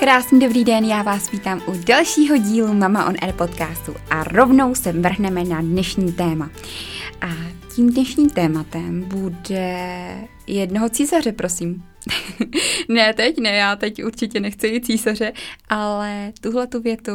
[0.00, 4.74] Krásný dobrý den, já vás vítám u dalšího dílu Mama on Air podcastu a rovnou
[4.74, 6.50] se vrhneme na dnešní téma.
[7.20, 7.28] A
[7.74, 11.84] tím dnešním tématem bude jednoho císaře, prosím.
[12.88, 15.32] ne teď, ne, já teď určitě nechci jít císaře,
[15.68, 17.12] ale tuhle tu větu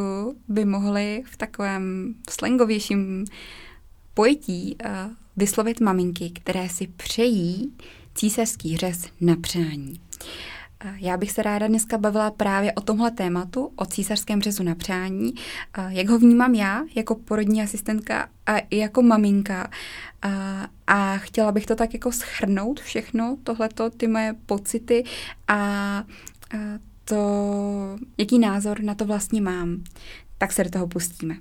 [0.47, 3.25] by mohli v takovém slangovějším
[4.13, 4.91] pojetí uh,
[5.37, 7.73] vyslovit maminky, které si přejí
[8.15, 9.99] císařský řez na přání.
[10.95, 15.33] Já bych se ráda dneska bavila právě o tomhle tématu, o císařském řezu na přání,
[15.87, 19.69] jak ho vnímám já jako porodní asistentka a i jako maminka.
[20.87, 25.03] A chtěla bych to tak jako schrnout všechno, tohleto, ty moje pocity
[25.47, 26.03] a
[27.03, 27.15] to,
[28.17, 29.83] jaký názor na to vlastně mám.
[30.37, 31.35] Tak se do toho pustíme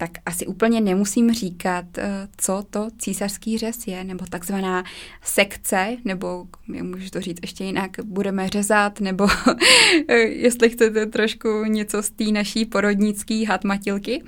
[0.00, 4.84] tak asi úplně nemusím říkat, eh, co to císařský řez je, nebo takzvaná
[5.22, 9.28] sekce, nebo můžu to říct ještě jinak, budeme řezat, nebo
[10.28, 14.22] jestli chcete trošku něco z té naší porodnické hatmatilky,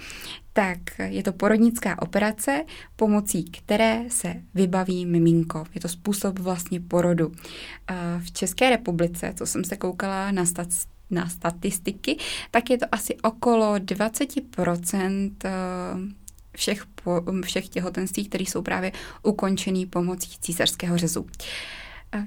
[0.53, 2.65] tak je to porodnická operace,
[2.97, 5.65] pomocí které se vybaví miminko.
[5.75, 7.33] Je to způsob vlastně porodu.
[8.19, 10.45] V České republice, co jsem se koukala na
[11.13, 12.17] na statistiky,
[12.51, 15.51] tak je to asi okolo 20% eh,
[16.57, 21.27] všech, po, všech těhotenství, které jsou právě ukončený pomocí císařského řezu.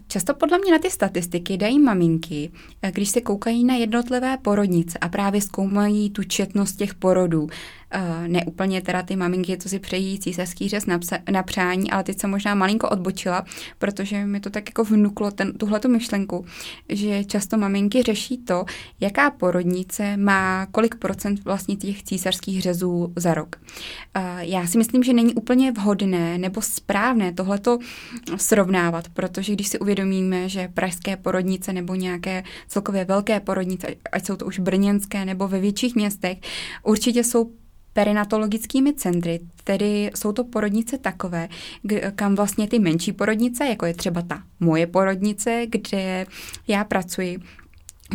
[0.08, 4.98] Často podle mě na ty statistiky dají maminky, eh, když se koukají na jednotlivé porodnice
[5.00, 7.48] a právě zkoumají tu četnost těch porodů,
[7.96, 11.00] Uh, ne úplně teda ty maminky, co si přejí císařský řez na,
[11.32, 13.46] na přání, ale teď jsem možná malinko odbočila,
[13.78, 16.46] protože mi to tak jako vnuklo ten, tuhleto myšlenku,
[16.90, 18.66] že často maminky řeší to,
[19.00, 23.56] jaká porodnice má kolik procent vlastně těch císařských řezů za rok.
[24.18, 27.80] Uh, já si myslím, že není úplně vhodné nebo správné tohleto
[28.36, 34.36] srovnávat, protože když si uvědomíme, že pražské porodnice nebo nějaké celkově velké porodnice, ať jsou
[34.36, 36.38] to už brněnské nebo ve větších městech,
[36.84, 37.52] určitě jsou
[37.96, 41.50] perinatologickými centry, tedy jsou to porodnice takové,
[42.16, 46.26] kam vlastně ty menší porodnice, jako je třeba ta moje porodnice, kde
[46.68, 47.38] já pracuji,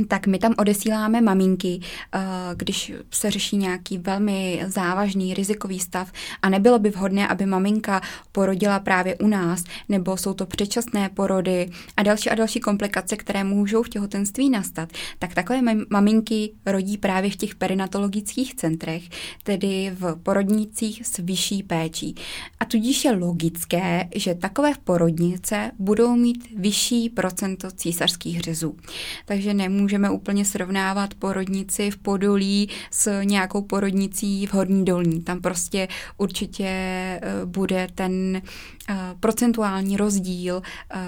[0.09, 1.81] tak my tam odesíláme maminky,
[2.15, 2.21] eh,
[2.57, 6.13] když se řeší nějaký velmi závažný rizikový stav
[6.43, 8.01] a nebylo by vhodné, aby maminka
[8.33, 13.45] porodila právě u nás, nebo jsou to předčasné porody a další a další komplikace, které
[13.45, 19.03] můžou v těhotenství nastat, tak takové maminky rodí právě v těch perinatologických centrech,
[19.43, 22.15] tedy v porodnicích s vyšší péčí.
[22.61, 28.77] A tudíž je logické, že takové porodnice budou mít vyšší procento císařských řezů.
[29.25, 35.23] Takže nemůžu nemůžeme úplně srovnávat porodnici v Podolí s nějakou porodnicí v Horní Dolní.
[35.23, 40.99] Tam prostě určitě eh, bude ten eh, procentuální rozdíl eh,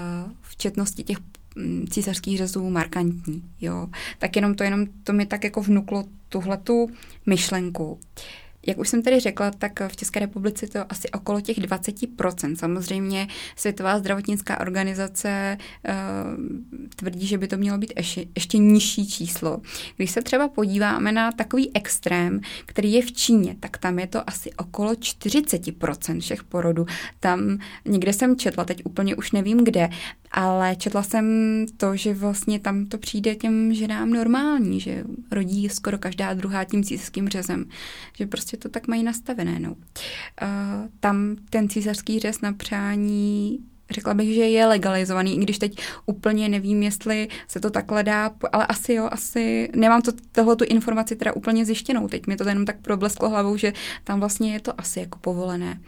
[0.41, 1.17] v četnosti těch
[1.55, 3.43] mm, císařských řezů markantní.
[3.61, 3.87] Jo.
[4.19, 6.89] Tak jenom to, jenom to mi tak jako vnuklo tuhletu
[7.25, 7.91] myšlenku.
[7.91, 7.97] Uh,
[8.67, 12.55] jak už jsem tady řekla, tak v České republice to asi okolo těch 20%.
[12.55, 15.93] Samozřejmě Světová zdravotnická organizace uh,
[16.95, 19.61] tvrdí, že by to mělo být ještě, ještě nižší číslo.
[19.97, 24.29] Když se třeba podíváme na takový extrém, který je v Číně, tak tam je to
[24.29, 26.85] asi okolo 40% všech porodů.
[27.19, 29.89] Tam někde jsem četla, teď úplně už nevím kde,
[30.33, 31.25] ale četla jsem
[31.77, 36.83] to, že vlastně tam to přijde těm ženám normální, že rodí skoro každá druhá tím
[36.83, 37.65] císařským řezem,
[38.17, 39.59] že prostě to tak mají nastavené.
[39.59, 39.71] No.
[39.71, 39.77] Uh,
[40.99, 46.49] tam ten císařský řez na přání řekla bych, že je legalizovaný, i když teď úplně
[46.49, 51.15] nevím, jestli se to takhle dá, ale asi jo, asi nemám to, tohle tu informaci
[51.15, 52.07] teda úplně zjištěnou.
[52.07, 53.73] Teď mi to jenom tak problesklo hlavou, že
[54.03, 55.79] tam vlastně je to asi jako povolené.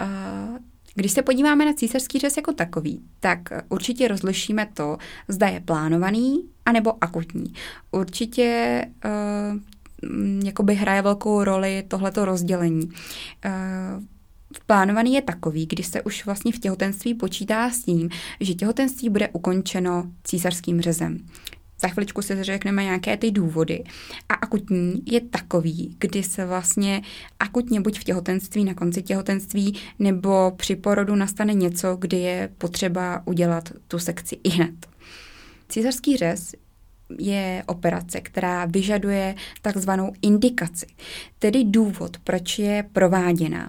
[0.00, 0.58] Uh,
[0.94, 3.38] když se podíváme na císařský řez jako takový, tak
[3.68, 4.98] určitě rozlišíme to,
[5.28, 7.52] zda je plánovaný anebo akutní.
[7.90, 12.84] Určitě uh, jakoby hraje velkou roli tohleto rozdělení.
[12.86, 14.02] Uh,
[14.66, 18.08] Plánovaný je takový, kdy se už vlastně v těhotenství počítá s tím,
[18.40, 21.18] že těhotenství bude ukončeno císařským řezem.
[21.82, 23.84] Za chviličku si řekneme nějaké ty důvody.
[24.28, 27.02] A akutní je takový, kdy se vlastně
[27.40, 33.22] akutně buď v těhotenství, na konci těhotenství, nebo při porodu nastane něco, kdy je potřeba
[33.26, 34.86] udělat tu sekci i hned.
[35.68, 36.54] Císařský řez
[37.18, 40.86] je operace, která vyžaduje takzvanou indikaci,
[41.38, 43.68] tedy důvod, proč je prováděná.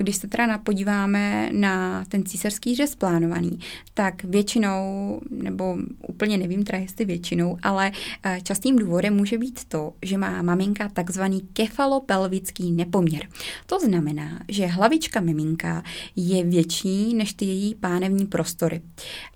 [0.00, 3.58] Když se teda podíváme na ten císařský řez plánovaný,
[3.94, 5.76] tak většinou, nebo
[6.08, 7.92] úplně nevím teda jestli většinou, ale
[8.22, 13.22] eh, častým důvodem může být to, že má maminka takzvaný kefalopelvický nepoměr.
[13.66, 15.82] To znamená, že hlavička miminka
[16.16, 18.80] je větší než ty její pánevní prostory.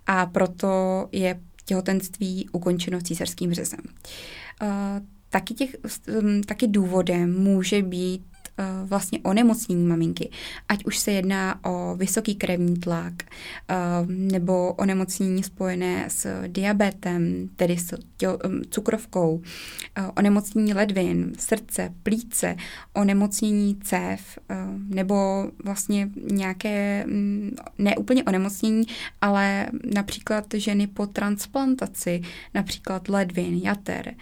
[0.06, 0.68] A proto
[1.12, 3.80] je těhotenství ukončeno císařským řezem.
[5.30, 5.76] Taky, těch,
[6.46, 8.33] taky důvodem může být Eh,
[8.84, 10.30] vlastně onemocnění maminky,
[10.68, 13.74] ať už se jedná o vysoký krevní tlak eh,
[14.06, 17.94] nebo onemocnění spojené s diabetem, tedy s
[18.70, 19.42] cukrovkou,
[19.96, 22.56] eh, onemocnění ledvin, srdce, plíce,
[22.92, 24.38] onemocnění cév
[24.88, 28.84] nebo vlastně nějaké mm, ne úplně onemocnění,
[29.20, 32.22] ale například ženy po transplantaci,
[32.54, 34.14] například ledvin, jater.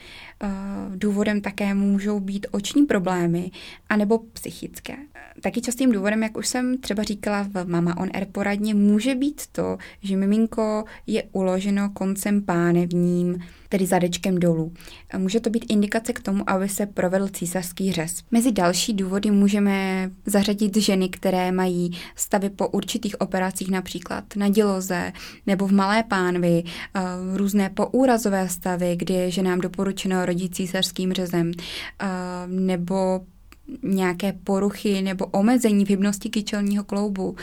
[0.94, 3.50] Důvodem také můžou být oční problémy
[3.88, 4.96] anebo psychické.
[5.40, 9.42] Taky častým důvodem, jak už jsem třeba říkala v Mama on Air poradně, může být
[9.52, 13.38] to, že miminko je uloženo koncem pánevním,
[13.68, 14.72] tedy zadečkem dolů.
[15.18, 18.22] Může to být indikace k tomu, aby se provedl císařský řez.
[18.30, 25.12] Mezi další důvody můžeme zařadit ženy, které mají stavy po určitých operacích, například na děloze
[25.46, 27.00] nebo v malé pánvi, eh,
[27.36, 32.06] různé poúrazové stavy, kdy je ženám doporučeno rodit císařským řezem, eh,
[32.46, 33.20] nebo
[33.82, 37.36] nějaké poruchy nebo omezení v hybnosti kyčelního kloubu, uh,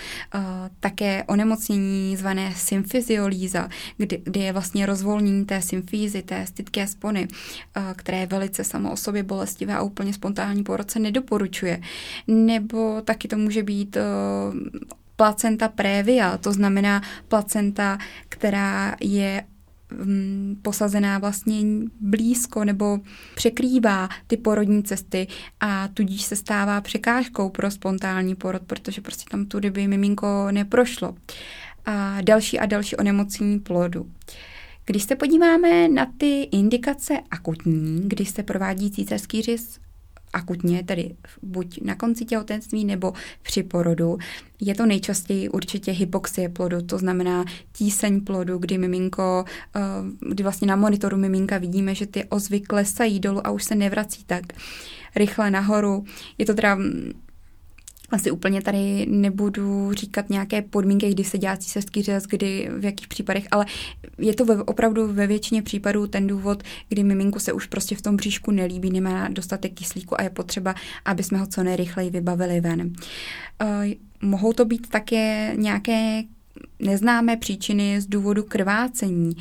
[0.79, 7.83] také onemocnění zvané symfyziolíza, kdy, kdy je vlastně rozvolnění té symfízy, té stydké spony, uh,
[7.95, 11.81] které je velice samo o sobě bolestivé a úplně spontánní porod se nedoporučuje.
[12.27, 14.55] Nebo taky to může být uh,
[15.15, 17.97] placenta prévia, to znamená placenta,
[18.29, 19.43] která je
[20.61, 21.61] posazená vlastně
[21.99, 22.99] blízko nebo
[23.35, 25.27] překrývá ty porodní cesty
[25.59, 31.15] a tudíž se stává překážkou pro spontánní porod, protože prostě tam tudy by miminko neprošlo.
[31.85, 34.11] A další a další onemocnění plodu.
[34.85, 39.79] Když se podíváme na ty indikace akutní, když se provádí císařský řez
[40.33, 44.17] akutně, tedy buď na konci těhotenství nebo při porodu.
[44.61, 49.45] Je to nejčastěji určitě hypoxie plodu, to znamená tíseň plodu, kdy miminko,
[49.75, 49.79] eh,
[50.29, 54.23] kdy vlastně na monitoru miminka vidíme, že ty ozvy klesají dolů a už se nevrací
[54.23, 54.43] tak
[55.15, 56.03] rychle nahoru.
[56.37, 56.77] Je to teda
[58.11, 63.07] asi úplně tady nebudu říkat nějaké podmínky, kdy se dělá císařský řez, kdy, v jakých
[63.07, 63.65] případech, ale
[64.17, 68.01] je to ve, opravdu ve většině případů ten důvod, kdy miminku se už prostě v
[68.01, 70.75] tom bříšku nelíbí, nemá dostatek kyslíku a je potřeba,
[71.05, 72.81] aby jsme ho co nejrychleji vybavili ven.
[72.81, 73.67] Uh,
[74.21, 76.23] mohou to být také nějaké
[76.79, 79.31] neznámé příčiny z důvodu krvácení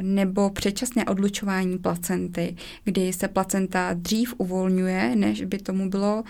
[0.00, 6.24] nebo předčasné odlučování placenty, kdy se placenta dřív uvolňuje, než by tomu bylo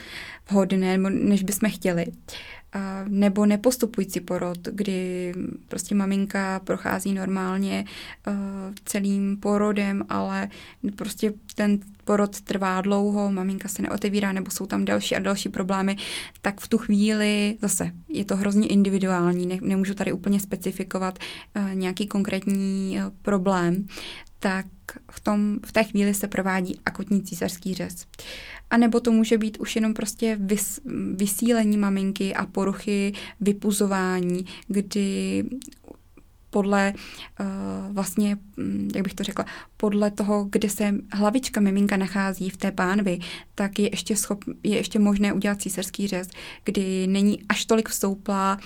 [0.51, 2.07] vhodné, než bychom chtěli
[3.09, 5.33] nebo nepostupující porod, kdy
[5.69, 7.85] prostě maminka prochází normálně
[8.85, 10.49] celým porodem, ale
[10.97, 15.97] prostě ten porod trvá dlouho, maminka se neotevírá, nebo jsou tam další a další problémy,
[16.43, 21.19] tak v tu chvíli zase je to hrozně individuální, ne, nemůžu tady úplně specifikovat
[21.75, 23.87] nějaký konkrétní problém,
[24.39, 24.67] tak
[25.11, 28.07] v, tom, v té chvíli se provádí akutní císařský řez.
[28.71, 30.81] A nebo to může být už jenom prostě vys,
[31.15, 35.45] vysílení maminky a poruchy vypuzování, kdy
[36.51, 36.93] podle
[37.41, 39.45] uh, vlastně, hm, jak bych to řekla,
[39.77, 43.19] podle toho, kde se hlavička miminka nachází v té pánvi,
[43.55, 46.29] tak je ještě, schop, je ještě možné udělat císařský řez,
[46.65, 48.59] kdy není až tolik vstouplá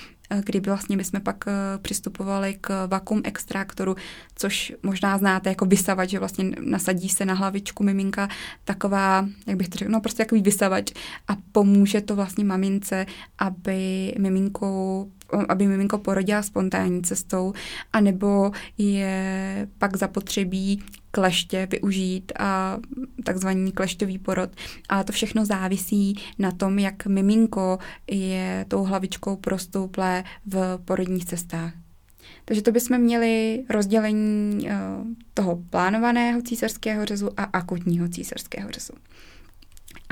[0.44, 3.96] kdy vlastně bychom pak eh, přistupovali k vakuum extraktoru,
[4.34, 8.28] což možná znáte jako vysavač, že vlastně nasadí se na hlavičku miminka
[8.64, 10.92] taková, jak bych to řekl, no prostě takový vysavač
[11.28, 13.06] a pomůže to vlastně mamince,
[13.38, 15.10] aby miminkou
[15.48, 17.52] aby miminko porodila spontánní cestou,
[17.92, 22.78] anebo je pak zapotřebí kleště využít a
[23.24, 24.50] takzvaný kleštový porod.
[24.88, 27.78] A to všechno závisí na tom, jak miminko
[28.10, 31.72] je tou hlavičkou prostouplé v porodních cestách.
[32.44, 34.76] Takže to bychom měli rozdělení eh,
[35.34, 38.92] toho plánovaného císařského řezu a akutního císařského řezu.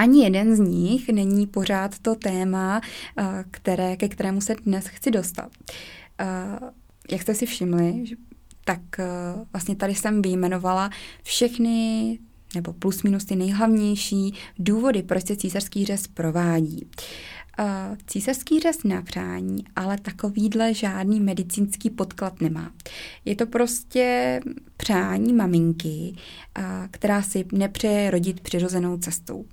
[0.02, 2.80] Ani jeden z nich není pořád to téma,
[3.18, 5.50] eh, které, ke kterému se dnes chci dostat.
[6.20, 6.26] Eh,
[7.10, 8.04] jak jste si všimli,
[8.64, 9.04] tak eh,
[9.52, 10.90] vlastně tady jsem vyjmenovala
[11.22, 12.18] všechny
[12.54, 16.90] nebo plus minus ty nejhlavnější důvody, proč se císařský řez provádí.
[18.06, 22.72] Císařský řez na přání, ale takovýhle žádný medicínský podklad nemá.
[23.24, 24.40] Je to prostě
[24.76, 26.14] přání maminky,
[26.90, 29.44] která si nepřeje rodit přirozenou cestou.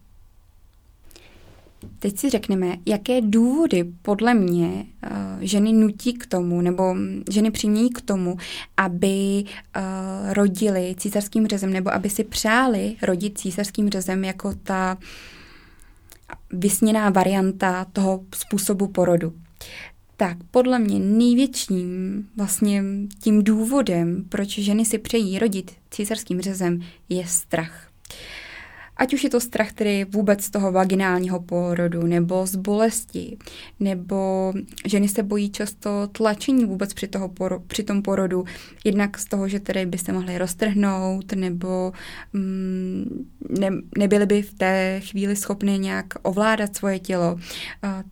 [2.00, 6.96] Teď si řekneme, jaké důvody podle mě uh, ženy nutí k tomu, nebo
[7.32, 8.38] ženy přimějí k tomu,
[8.78, 14.98] aby uh, rodili císařským řezem, nebo aby si přáli rodit císařským řezem jako ta
[16.54, 19.34] vysněná varianta toho způsobu porodu.
[20.18, 22.84] tak podle mě největším vlastně
[23.24, 27.90] tím důvodem, proč ženy si přejí rodit císařským řezem, je strach.
[29.00, 33.38] Ať už je to strach tedy vůbec z toho vaginálního porodu, nebo z bolesti,
[33.80, 34.54] nebo
[34.86, 38.46] ženy se bojí často tlačení vůbec při, toho poro, při tom porodu,
[38.84, 41.92] jednak z toho, že tedy by se mohly roztrhnout, nebo
[42.34, 43.28] mm,
[43.60, 47.40] ne, nebyly by v té chvíli schopny nějak ovládat svoje tělo.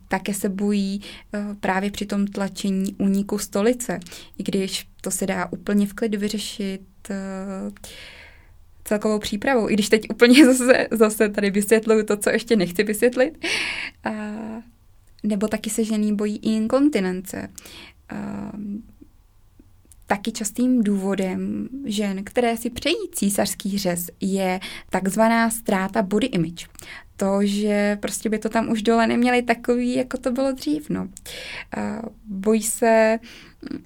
[0.08, 4.00] Také se bojí uh, právě při tom tlačení úniku stolice,
[4.38, 7.74] i když to se dá úplně v klidu vyřešit uh,
[8.88, 13.46] celkovou přípravou, i když teď úplně zase, zase tady vysvětluju to, co ještě nechci vysvětlit.
[14.04, 14.12] A,
[15.24, 17.50] nebo taky se ženy bojí i inkontinence.
[18.10, 18.52] A,
[20.10, 26.68] Taky častým důvodem žen, které si přejí císařský řez, je takzvaná ztráta body image.
[27.18, 30.90] To, že prostě by to tam už dole neměli takový, jako to bylo dřív.
[30.90, 31.08] No.
[32.26, 33.20] Bojí se,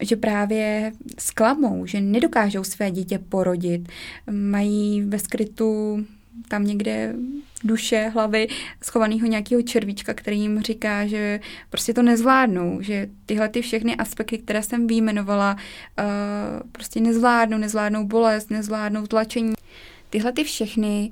[0.02, 3.90] že právě zklamou, že nedokážou své dítě porodit,
[4.32, 6.00] mají ve skrytu
[6.48, 7.16] tam někde
[7.64, 8.48] duše, hlavy
[8.84, 14.38] schovaného nějakého červíčka, který jim říká, že prostě to nezvládnou, že tyhle ty všechny aspekty,
[14.38, 15.58] které jsem vyjmenovala,
[16.00, 19.54] uh, prostě nezvládnou, nezvládnou bolest, nezvládnou tlačení.
[20.10, 21.12] Tyhle ty všechny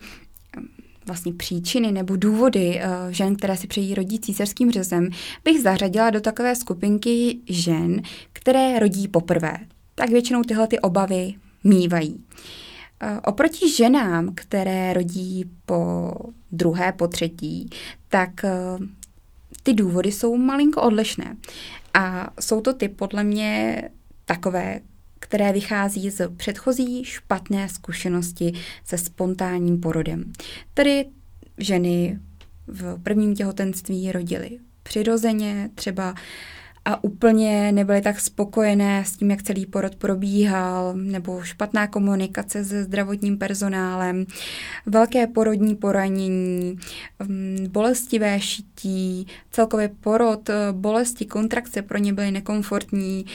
[1.09, 5.09] vlastně příčiny nebo důvody uh, žen, které si přejí rodit císařským řezem,
[5.43, 8.01] bych zařadila do takové skupinky žen,
[8.33, 9.57] které rodí poprvé.
[9.95, 12.13] Tak většinou tyhle ty obavy mývají.
[12.13, 16.11] Uh, oproti ženám, které rodí po
[16.51, 17.69] druhé, po třetí,
[18.09, 18.85] tak uh,
[19.63, 21.37] ty důvody jsou malinko odlišné.
[21.93, 23.81] A jsou to ty podle mě
[24.25, 24.79] takové,
[25.19, 30.31] které vychází z předchozí špatné zkušenosti se spontánním porodem.
[30.73, 31.05] Tedy
[31.57, 32.19] ženy
[32.67, 36.15] v prvním těhotenství rodily přirozeně, třeba
[36.85, 42.83] a úplně nebyly tak spokojené s tím, jak celý porod probíhal, nebo špatná komunikace se
[42.83, 44.25] zdravotním personálem,
[44.85, 46.77] velké porodní poranění,
[47.27, 53.25] mm, bolestivé šití, celkově porod, bolesti, kontrakce pro ně byly nekomfortní,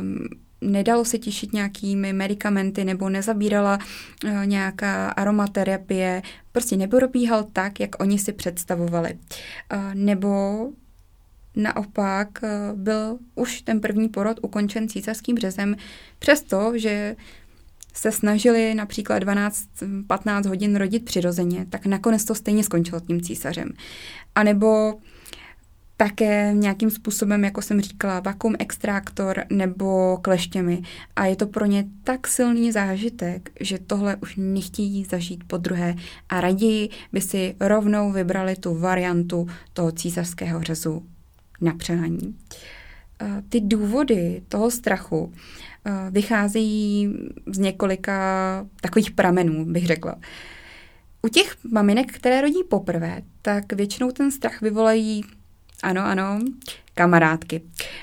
[0.00, 0.26] mm,
[0.60, 3.78] nedalo se těšit nějakými medicamenty nebo nezabírala
[4.24, 6.22] uh, nějaká aromaterapie,
[6.52, 9.18] prostě neprobíhal tak, jak oni si představovali.
[9.74, 10.58] Uh, nebo
[11.56, 15.76] naopak uh, byl už ten první porod ukončen císařským řezem,
[16.18, 17.16] přesto, že
[17.94, 23.68] se snažili například 12-15 hodin rodit přirozeně, tak nakonec to stejně skončilo tím císařem.
[24.34, 24.94] A nebo
[26.00, 30.82] také nějakým způsobem, jako jsem říkala, vakuum extraktor nebo kleštěmi.
[31.16, 35.94] A je to pro ně tak silný zážitek, že tohle už nechtějí zažít po druhé
[36.28, 41.06] a raději by si rovnou vybrali tu variantu toho císařského řezu
[41.60, 42.36] na přání.
[43.48, 45.32] Ty důvody toho strachu
[46.10, 47.14] vycházejí
[47.46, 50.14] z několika takových pramenů, bych řekla.
[51.22, 55.24] U těch maminek, které rodí poprvé, tak většinou ten strach vyvolají
[55.82, 56.38] ano, ano,
[56.94, 57.62] kamarádky.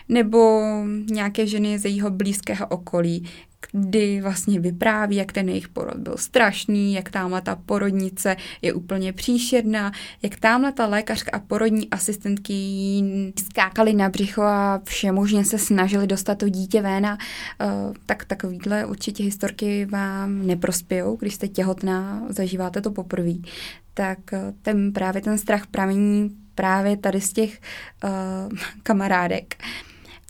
[0.10, 0.62] Nebo
[1.10, 3.30] nějaké ženy z jejího blízkého okolí,
[3.72, 9.14] kdy vlastně vypráví, jak ten jejich porod byl strašný, jak tamhle ta porodnice je úplně
[9.14, 9.92] příšerná,
[10.22, 12.54] jak tamhle ta lékařka a porodní asistentky
[13.50, 18.86] skákali na břicho a všemožně se snažili dostat to dítě ven a uh, tak takovýhle
[18.86, 23.34] určitě historky vám neprospějou, když jste těhotná, zažíváte to poprvé.
[23.94, 27.60] Tak uh, ten právě ten strach pramení právě tady z těch
[28.04, 28.10] uh,
[28.84, 29.56] kamarádek.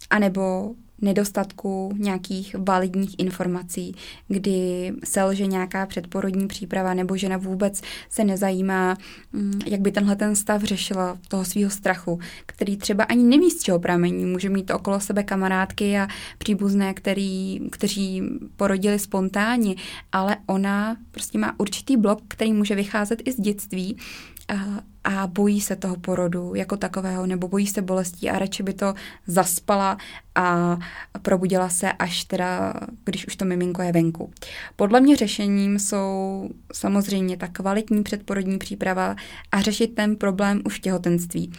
[0.09, 3.95] A nebo nedostatku nějakých validních informací,
[4.27, 8.97] kdy selže nějaká předporodní příprava nebo žena vůbec se nezajímá,
[9.33, 13.63] mm, jak by tenhle ten stav řešila toho svého strachu, který třeba ani neví, z
[13.63, 14.25] čeho pramení.
[14.25, 18.23] Může mít okolo sebe kamarádky a příbuzné, který, kteří
[18.55, 19.75] porodili spontánně,
[20.11, 23.97] ale ona prostě má určitý blok, který může vycházet i z dětství
[25.05, 28.93] a, bojí se toho porodu jako takového, nebo bojí se bolestí a radši by to
[29.27, 29.97] zaspala
[30.35, 30.77] a
[31.21, 34.31] probudila se až teda, když už to miminko je venku.
[34.75, 39.15] Podle mě řešením jsou samozřejmě ta kvalitní předporodní příprava
[39.51, 41.51] a řešit ten problém už v těhotenství.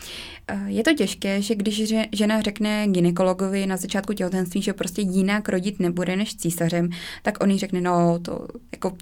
[0.66, 5.80] Je to těžké, že když žena řekne ginekologovi na začátku těhotenství, že prostě jinak rodit
[5.80, 6.90] nebude než císařem,
[7.22, 8.96] tak on jí řekne, no to jako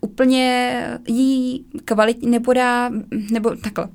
[0.00, 2.90] úplně jí kvalitně nepodá,
[3.30, 3.88] nebo takhle.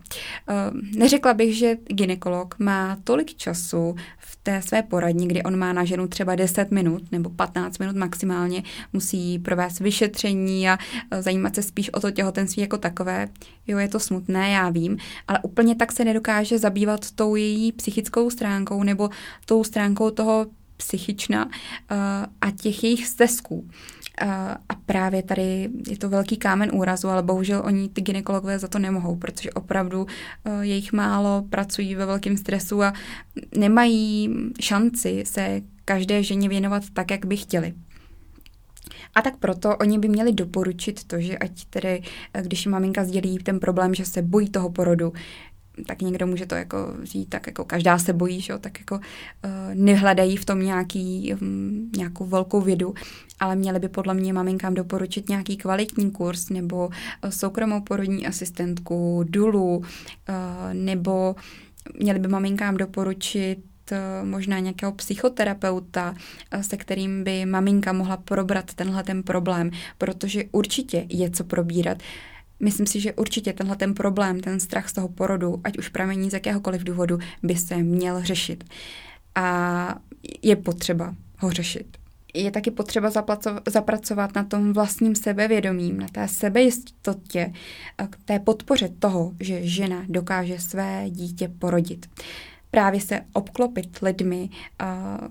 [0.95, 5.85] Neřekla bych, že ginekolog má tolik času v té své poradní, kdy on má na
[5.85, 8.63] ženu třeba 10 minut nebo 15 minut maximálně,
[8.93, 10.77] musí provést vyšetření a
[11.19, 13.27] zajímat se spíš o to těhotenství jako takové.
[13.67, 18.29] Jo, je to smutné, já vím, ale úplně tak se nedokáže zabývat tou její psychickou
[18.29, 19.09] stránkou nebo
[19.45, 20.45] tou stránkou toho
[20.77, 21.49] psychična
[22.41, 23.69] a těch jejich stezků.
[24.21, 28.79] A právě tady je to velký kámen úrazu, ale bohužel oni, ty ginekologové, za to
[28.79, 30.07] nemohou, protože opravdu
[30.61, 32.93] je jich málo, pracují ve velkém stresu a
[33.57, 37.73] nemají šanci se každé ženě věnovat tak, jak by chtěli.
[39.15, 42.01] A tak proto oni by měli doporučit to, že ať tedy,
[42.41, 45.13] když maminka sdělí ten problém, že se bojí toho porodu,
[45.85, 48.57] tak někdo může to jako říct, tak jako každá se bojí, že?
[48.57, 49.01] tak jako uh,
[49.73, 52.93] nehledají v tom nějaký, um, nějakou velkou vědu,
[53.39, 59.23] ale měli by podle mě maminkám doporučit nějaký kvalitní kurz nebo uh, soukromou porodní asistentku,
[59.29, 59.83] dulu, uh,
[60.73, 61.35] nebo
[61.99, 63.59] měli by maminkám doporučit
[64.23, 66.15] možná nějakého psychoterapeuta,
[66.61, 71.97] se kterým by maminka mohla probrat tenhle ten problém, protože určitě je co probírat.
[72.59, 76.29] Myslím si, že určitě tenhle ten problém, ten strach z toho porodu, ať už pramení
[76.29, 78.63] z jakéhokoliv důvodu, by se měl řešit.
[79.35, 79.99] A
[80.41, 81.97] je potřeba ho řešit.
[82.33, 83.11] Je taky potřeba
[83.69, 87.53] zapracovat na tom vlastním sebevědomím, na té sebejistotě,
[88.09, 92.05] k té podpoře toho, že žena dokáže své dítě porodit.
[92.71, 94.49] Právě se obklopit lidmi,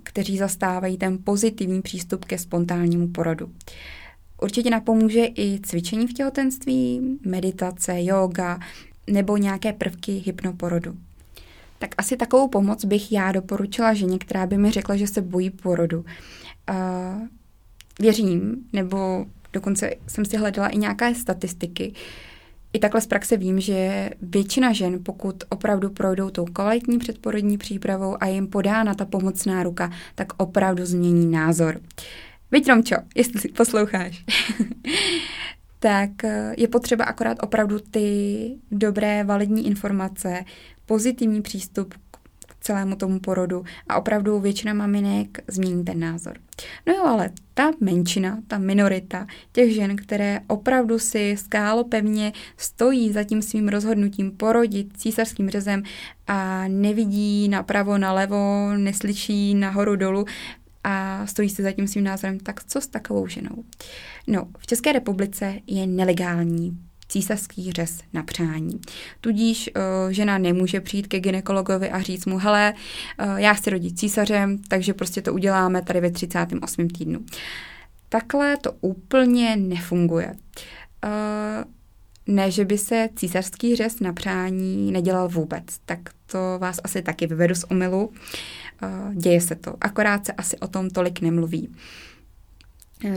[0.03, 3.53] kteří zastávají ten pozitivní přístup ke spontánnímu porodu.
[4.43, 8.59] Určitě napomůže i cvičení v těhotenství, meditace, yoga
[9.07, 10.97] nebo nějaké prvky hypnoporodu.
[11.79, 15.51] Tak asi takovou pomoc bych já doporučila ženě, která by mi řekla, že se bojí
[15.51, 16.05] porodu.
[16.71, 17.27] Uh,
[18.01, 21.93] věřím, nebo dokonce jsem si hledala i nějaké statistiky.
[22.73, 28.17] I takhle z praxe vím, že většina žen, pokud opravdu projdou tou kvalitní předporodní přípravou
[28.21, 31.77] a jim podána ta pomocná ruka, tak opravdu změní názor.
[31.77, 31.83] Uh,
[32.57, 34.25] Víď, Romčo, jestli si posloucháš,
[35.79, 40.45] tak eh, je potřeba akorát opravdu ty dobré, validní informace,
[40.87, 41.95] pozitivní přístup
[42.47, 46.39] k celému tomu porodu a opravdu většina maminek změní ten názor.
[46.87, 53.13] No jo, ale ta menšina, ta minorita těch žen, které opravdu si skálo pevně stojí
[53.13, 55.83] za tím svým rozhodnutím porodit císařským řezem
[56.27, 60.25] a nevidí napravo, nalevo, neslyší nahoru dolů,
[60.89, 63.65] a stojí se za tím svým názorem, tak co s takovou ženou?
[64.27, 68.81] No, v České republice je nelegální císařský řez na přání.
[69.21, 72.75] Tudíž uh, žena nemůže přijít ke ginekologovi a říct mu, hele,
[73.25, 76.89] uh, já chci rodit císařem, takže prostě to uděláme tady ve 38.
[76.89, 77.21] týdnu.
[78.09, 80.35] Takhle to úplně nefunguje.
[81.05, 81.65] Uh,
[82.35, 87.27] ne, že by se císařský řez na přání nedělal vůbec, tak to vás asi taky
[87.27, 88.07] vyvedu z omylu.
[88.07, 88.15] Uh,
[89.15, 91.75] děje se to, akorát se asi o tom tolik nemluví.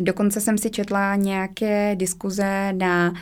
[0.02, 3.14] Dokonce jsem si četla nějaké diskuze na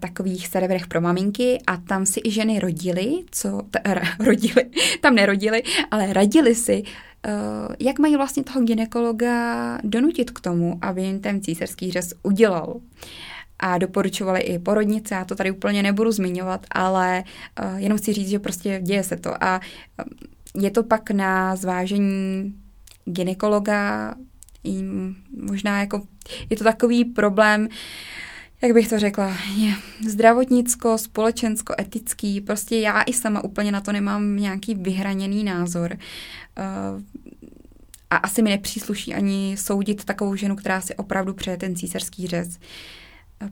[0.00, 4.64] takových serverech pro maminky a tam si i ženy rodily, co, t, r, rodily,
[5.00, 11.02] tam nerodily, ale radili si, uh, jak mají vlastně toho ginekologa donutit k tomu, aby
[11.02, 12.80] jim ten císařský řez udělal.
[13.58, 17.24] A doporučovali i porodnice, já to tady úplně nebudu zmiňovat, ale
[17.62, 19.44] uh, jenom chci říct, že prostě děje se to.
[19.44, 19.60] A
[20.54, 22.54] je to pak na zvážení
[23.04, 24.14] ginekologa,
[25.42, 26.02] možná jako,
[26.50, 27.68] je to takový problém,
[28.62, 29.74] jak bych to řekla, je
[30.08, 35.96] zdravotnicko, společensko, etický, prostě já i sama úplně na to nemám nějaký vyhraněný názor.
[36.58, 37.02] Uh,
[38.10, 42.58] a asi mi nepřísluší ani soudit takovou ženu, která si opravdu přeje ten císařský řez.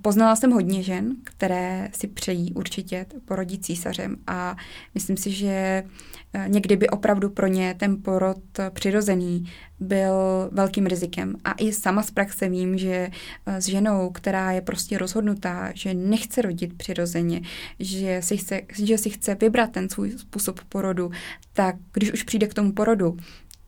[0.03, 4.57] Poznala jsem hodně žen, které si přejí určitě porodit císařem a
[4.94, 5.85] myslím si, že
[6.33, 8.38] eh, někdy by opravdu pro ně ten porod
[8.70, 9.44] přirozený
[9.81, 10.14] byl
[10.53, 11.37] velkým rizikem.
[11.44, 13.11] A i sama z praxe vím, že
[13.46, 17.40] eh, s ženou, která je prostě rozhodnutá, že nechce rodit přirozeně,
[17.79, 21.11] že si chce, že si chce vybrat ten svůj způsob porodu,
[21.53, 23.16] tak když už přijde k tomu porodu,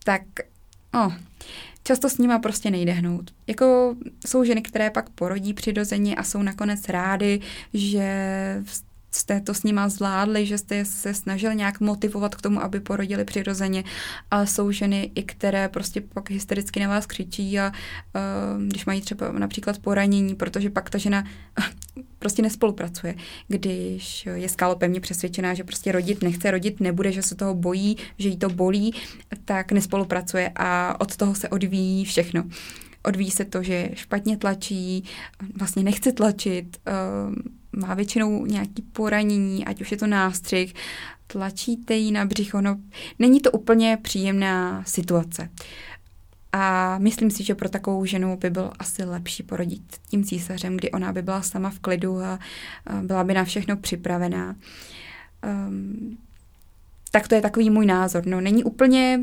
[0.03, 0.21] tak
[0.93, 1.13] oh,
[1.83, 3.31] často s nima prostě nejde hnout.
[3.47, 7.39] Jako jsou ženy, které pak porodí přirozeně a jsou nakonec rády,
[7.73, 8.63] že
[9.11, 13.25] jste to s nima zvládli, že jste se snažili nějak motivovat k tomu, aby porodili
[13.25, 13.83] přirozeně,
[14.31, 19.01] ale jsou ženy, i které prostě pak hystericky na vás křičí a uh, když mají
[19.01, 21.23] třeba například poranění, protože pak ta žena
[22.21, 23.15] prostě nespolupracuje.
[23.47, 28.29] Když je skálopevně přesvědčená, že prostě rodit nechce, rodit nebude, že se toho bojí, že
[28.29, 28.93] jí to bolí,
[29.45, 32.43] tak nespolupracuje a od toho se odvíjí všechno.
[33.03, 35.03] odvíjí se to, že špatně tlačí,
[35.55, 36.77] vlastně nechce tlačit,
[37.71, 40.73] má většinou nějaký poranění, ať už je to nástřih,
[41.27, 42.77] tlačíte jí na břicho, no
[43.19, 45.49] není to úplně příjemná situace.
[46.51, 50.91] A myslím si, že pro takovou ženu by byl asi lepší porodit tím císařem, kdy
[50.91, 52.39] ona by byla sama v klidu a,
[53.01, 54.55] byla by na všechno připravená.
[55.67, 56.17] Um,
[57.11, 58.25] tak to je takový můj názor.
[58.25, 59.19] No, není úplně,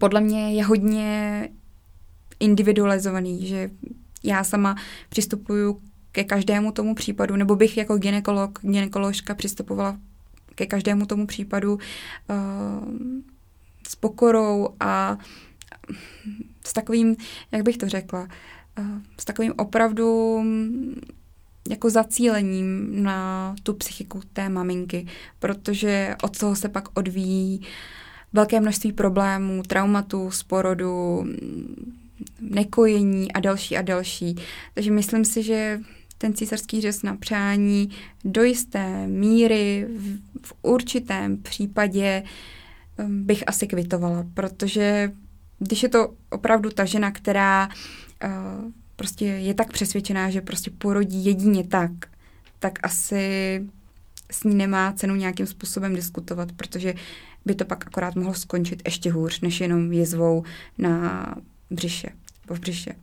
[0.00, 1.48] podle mě je hodně
[2.40, 3.70] individualizovaný, že
[4.24, 4.76] já sama
[5.08, 5.80] přistupuju
[6.12, 9.98] ke každému tomu případu, nebo bych jako ginekolog, ginekoložka přistupovala
[10.54, 11.78] ke každému tomu případu uh,
[13.88, 15.18] s pokorou a
[16.64, 17.16] s takovým,
[17.52, 18.28] jak bych to řekla,
[18.78, 18.86] uh,
[19.20, 20.40] s takovým opravdu
[21.68, 25.06] jako zacílením na tu psychiku té maminky,
[25.38, 27.60] protože od toho se pak odvíjí
[28.32, 31.26] velké množství problémů, traumatu z porodu,
[32.40, 34.36] nekojení a další a další.
[34.74, 35.80] Takže myslím si, že
[36.18, 37.90] ten císařský řez na přání
[38.24, 42.22] do jisté míry v, v určitém případě
[42.98, 45.12] um, bych asi kvitovala, protože
[45.62, 47.68] když je to opravdu ta žena, která
[48.24, 51.90] uh, prostě je tak přesvědčená, že prostě porodí jedině tak,
[52.58, 53.66] tak asi
[54.32, 56.94] s ní nemá cenu nějakým způsobem diskutovat, protože
[57.44, 60.44] by to pak akorát mohlo skončit ještě hůř, než jenom jezvou
[60.78, 61.26] na
[61.70, 62.08] břiše,
[62.46, 62.94] po v břiše.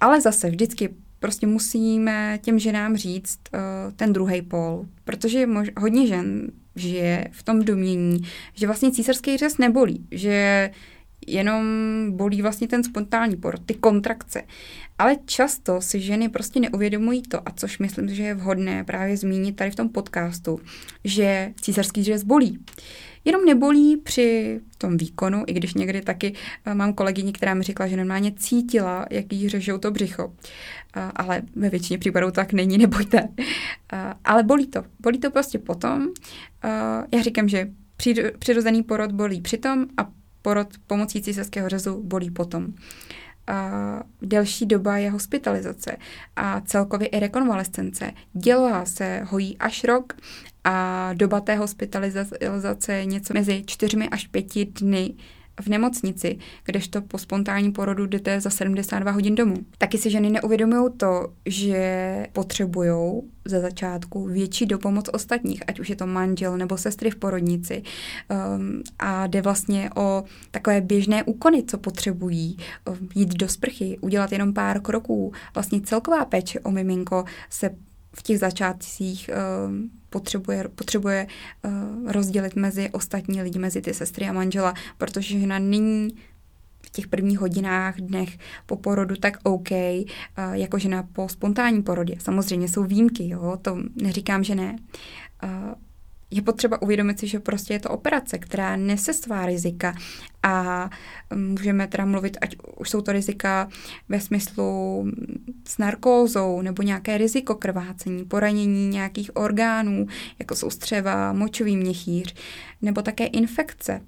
[0.00, 6.06] Ale zase vždycky prostě musíme těm ženám říct uh, ten druhý pol, protože mož, hodně
[6.06, 8.20] žen žije v tom domění,
[8.54, 10.70] že vlastně císařský řez nebolí, že
[11.26, 11.64] jenom
[12.10, 14.42] bolí vlastně ten spontánní porod, ty kontrakce.
[14.98, 19.56] Ale často si ženy prostě neuvědomují to, a což myslím, že je vhodné právě zmínit
[19.56, 20.60] tady v tom podcastu,
[21.04, 22.58] že císařský řez bolí.
[23.28, 27.86] Jenom nebolí při tom výkonu, i když někdy taky eh, mám kolegyni, která mi řekla,
[27.86, 30.32] že normálně cítila, jak jí řežou to břicho.
[30.96, 33.28] Eh, ale ve většině případů tak není, nebojte.
[33.92, 34.84] Eh, ale bolí to.
[35.00, 36.08] Bolí to prostě potom.
[37.14, 37.70] Já říkám, že
[38.38, 40.10] přirozený porod bolí přitom a
[40.42, 42.66] porod pomocí císařského řezu bolí potom.
[43.46, 45.96] A delší doba je hospitalizace
[46.36, 48.12] a celkově i rekonvalescence.
[48.32, 50.12] Dělá se hojí až rok
[50.64, 55.14] a doba té hospitalizace je něco mezi čtyřmi až pěti dny
[55.60, 59.56] v nemocnici, kdežto po spontánním porodu jdete za 72 hodin domů.
[59.78, 65.96] Taky si ženy neuvědomují to, že potřebují ze začátku větší dopomoc ostatních, ať už je
[65.96, 67.82] to manžel nebo sestry v porodnici.
[68.56, 72.56] Um, a jde vlastně o takové běžné úkony, co potřebují.
[72.88, 75.32] Um, jít do sprchy, udělat jenom pár kroků.
[75.54, 77.70] Vlastně celková péče o miminko se
[78.18, 79.74] v těch začátcích uh,
[80.10, 81.26] potřebuje, potřebuje
[81.64, 86.08] uh, rozdělit mezi ostatní lidi, mezi ty sestry a manžela, protože žena není
[86.86, 90.04] v těch prvních hodinách, dnech po porodu tak OK, uh,
[90.52, 92.16] jako žena po spontánním porodě.
[92.18, 94.76] Samozřejmě jsou výjimky, jo, to neříkám, že ne.
[96.30, 99.94] Je potřeba uvědomit si, že prostě je to operace, která nese svá rizika
[100.42, 100.90] a
[101.34, 103.68] můžeme teda mluvit, ať už jsou to rizika
[104.08, 105.04] ve smyslu
[105.68, 110.06] s narkózou nebo nějaké riziko krvácení, poranění nějakých orgánů,
[110.38, 112.34] jako jsou střeva, močový měchýř,
[112.82, 114.00] nebo také infekce,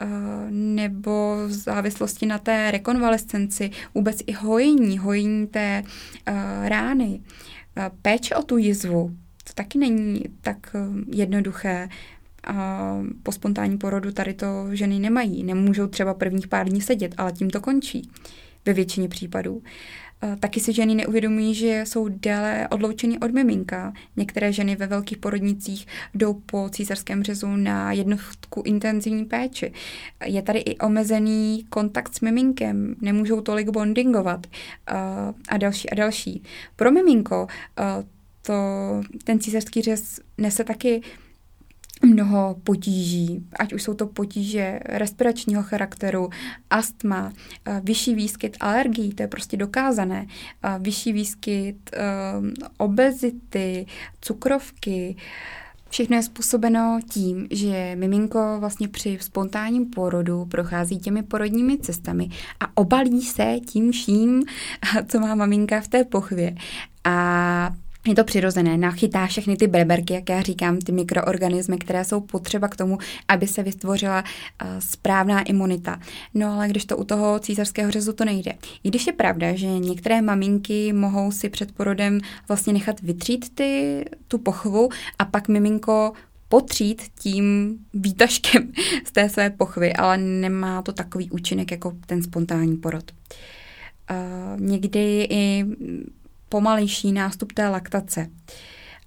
[0.00, 0.06] eh,
[0.50, 5.82] nebo v závislosti na té rekonvalescenci, vůbec i hojení, hojení té
[6.26, 7.20] eh, rány,
[7.76, 10.76] eh, péče o tu jizvu, to taky není tak
[11.12, 11.88] jednoduché.
[12.46, 15.44] A po spontánním porodu tady to ženy nemají.
[15.44, 18.10] Nemůžou třeba prvních pár dní sedět, ale tím to končí
[18.66, 19.62] ve většině případů.
[20.40, 23.92] Taky si ženy neuvědomují, že jsou déle odloučeny od miminka.
[24.16, 29.72] Některé ženy ve velkých porodnicích jdou po císařském řezu na jednotku intenzivní péči.
[30.24, 34.46] Je tady i omezený kontakt s miminkem, nemůžou tolik bondingovat
[35.48, 36.42] a další a další.
[36.76, 37.46] Pro miminko
[38.46, 38.54] to,
[39.24, 41.02] ten císařský řez nese taky
[42.02, 46.30] mnoho potíží, ať už jsou to potíže respiračního charakteru,
[46.70, 47.32] astma,
[47.64, 50.26] eh, vyšší výskyt alergií, to je prostě dokázané,
[50.62, 52.00] eh, vyšší výskyt eh,
[52.78, 53.86] obezity,
[54.20, 55.16] cukrovky,
[55.88, 62.28] Všechno je způsobeno tím, že miminko vlastně při spontánním porodu prochází těmi porodními cestami
[62.60, 64.42] a obalí se tím vším,
[65.08, 66.54] co má maminka v té pochvě.
[67.04, 67.70] A
[68.06, 72.68] je to přirozené, nachytá všechny ty breberky, jak já říkám, ty mikroorganismy, které jsou potřeba
[72.68, 76.00] k tomu, aby se vytvořila uh, správná imunita.
[76.34, 78.52] No ale když to u toho císařského řezu to nejde.
[78.84, 84.04] I když je pravda, že některé maminky mohou si před porodem vlastně nechat vytřít ty,
[84.28, 84.88] tu pochvu
[85.18, 86.12] a pak miminko
[86.48, 88.72] potřít tím výtažkem
[89.04, 93.12] z té své pochvy, ale nemá to takový účinek jako ten spontánní porod.
[94.10, 95.64] Uh, někdy i
[96.54, 98.26] pomalejší nástup té laktace.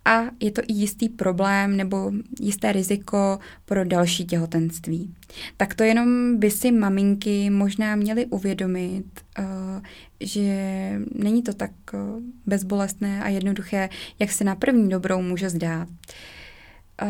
[0.06, 5.16] A je to i jistý problém nebo jisté riziko pro další těhotenství.
[5.58, 9.06] Tak to jenom by si maminky možná měly uvědomit,
[9.40, 9.46] uh,
[10.20, 10.52] že
[11.16, 12.00] není to tak uh,
[12.46, 15.88] bezbolestné a jednoduché, jak se na první dobrou může zdát.
[17.02, 17.08] Uh,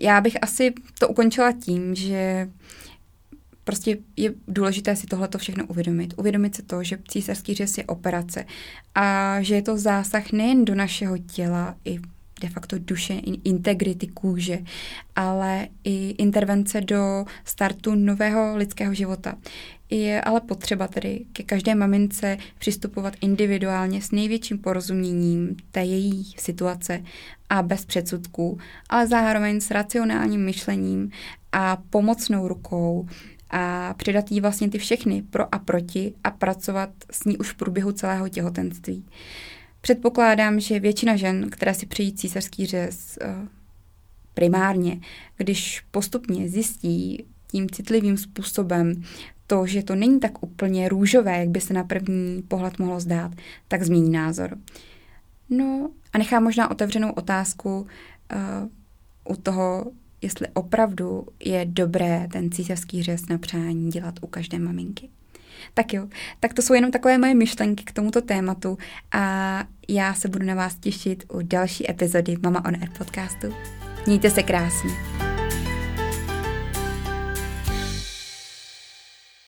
[0.00, 2.50] já bych asi to ukončila tím, že
[3.70, 6.14] prostě je důležité si tohleto všechno uvědomit.
[6.16, 8.44] Uvědomit si to, že císařský řez je operace
[8.94, 11.98] a že je to zásah nejen do našeho těla i
[12.40, 14.58] de facto duše, integrity kůže,
[15.16, 19.34] ale i intervence do startu nového lidského života.
[19.90, 27.02] Je ale potřeba tedy ke každé mamince přistupovat individuálně s největším porozuměním té její situace
[27.50, 31.10] a bez předsudků, ale zároveň s racionálním myšlením
[31.52, 33.06] a pomocnou rukou
[33.50, 37.54] a přidat jí vlastně ty všechny pro a proti a pracovat s ní už v
[37.54, 39.04] průběhu celého těhotenství.
[39.80, 43.34] Předpokládám, že většina žen, které si přejí císařský řez eh,
[44.34, 45.00] primárně,
[45.36, 49.02] když postupně zjistí tím citlivým způsobem
[49.46, 53.32] to, že to není tak úplně růžové, jak by se na první pohled mohlo zdát,
[53.68, 54.58] tak změní názor.
[55.50, 63.02] No a nechám možná otevřenou otázku uh, u toho, jestli opravdu je dobré ten císařský
[63.02, 65.08] řez na přání dělat u každé maminky.
[65.74, 66.08] Tak jo,
[66.40, 68.78] tak to jsou jenom takové moje myšlenky k tomuto tématu
[69.12, 73.54] a já se budu na vás těšit u další epizody Mama on Air podcastu.
[74.06, 75.29] Mějte se krásně.